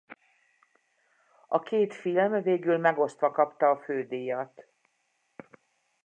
A 1.47 1.59
két 1.59 1.93
film 1.93 2.41
végül 2.41 2.77
megosztva 2.77 3.31
kapta 3.31 3.69
a 3.69 3.77
fődíjat. 3.77 4.67